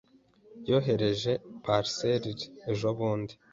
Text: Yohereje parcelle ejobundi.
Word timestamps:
Yohereje 0.69 1.31
parcelle 1.63 2.31
ejobundi. 2.71 3.33